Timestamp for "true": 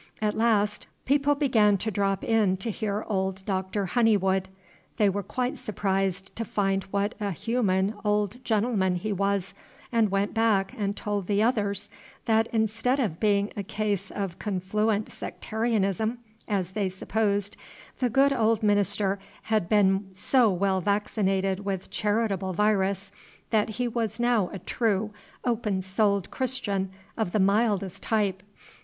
24.57-25.13